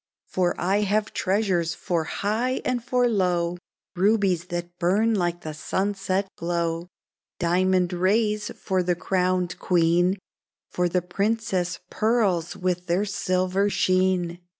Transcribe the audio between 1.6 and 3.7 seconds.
for high and for low: